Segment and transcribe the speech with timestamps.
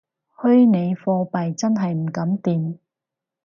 [0.35, 2.79] 虛擬貨幣真係唔敢掂